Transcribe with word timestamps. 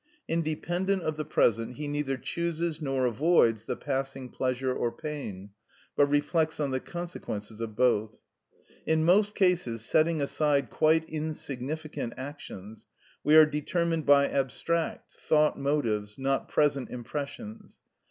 Independent 0.27 1.03
of 1.03 1.15
the 1.15 1.23
present, 1.23 1.75
he 1.75 1.87
neither 1.87 2.17
chooses 2.17 2.81
nor 2.81 3.05
avoids 3.05 3.65
the 3.65 3.75
passing 3.75 4.29
pleasure 4.29 4.73
or 4.73 4.91
pain, 4.91 5.51
but 5.95 6.07
reflects 6.07 6.59
on 6.59 6.71
the 6.71 6.79
consequences 6.79 7.61
of 7.61 7.75
both. 7.75 8.15
In 8.87 9.05
most 9.05 9.35
cases, 9.35 9.85
setting 9.85 10.19
aside 10.19 10.71
quite 10.71 11.07
insignificant 11.07 12.15
actions, 12.17 12.87
we 13.23 13.35
are 13.35 13.45
determined 13.45 14.07
by 14.07 14.27
abstract, 14.27 15.11
thought 15.27 15.55
motives, 15.55 16.17
not 16.17 16.49
present 16.49 16.89
impressions. 16.89 17.79